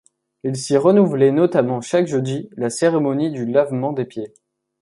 [0.43, 4.33] Il s'y renouvelait notamment chaque jeudi la cérémonie du lavement des pieds.